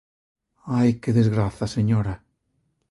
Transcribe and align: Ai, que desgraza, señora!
Ai, 0.79 0.89
que 1.01 1.11
desgraza, 1.19 1.65
señora! 1.75 2.13